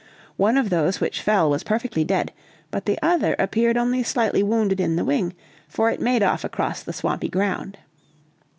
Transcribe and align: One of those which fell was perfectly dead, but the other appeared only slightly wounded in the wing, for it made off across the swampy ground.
One 0.35 0.57
of 0.57 0.71
those 0.71 0.99
which 0.99 1.21
fell 1.21 1.47
was 1.47 1.61
perfectly 1.61 2.03
dead, 2.03 2.33
but 2.71 2.87
the 2.87 2.97
other 3.03 3.35
appeared 3.37 3.77
only 3.77 4.01
slightly 4.01 4.41
wounded 4.41 4.79
in 4.79 4.95
the 4.95 5.05
wing, 5.05 5.35
for 5.67 5.91
it 5.91 6.01
made 6.01 6.23
off 6.23 6.43
across 6.43 6.81
the 6.81 6.91
swampy 6.91 7.29
ground. 7.29 7.77